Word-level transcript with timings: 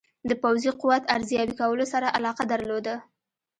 د 0.29 0.31
پوځي 0.41 0.71
قوت 0.81 1.03
ارزیابي 1.15 1.53
کولو 1.59 1.85
سره 1.93 2.13
علاقه 2.17 2.43
درلوده. 2.53 2.95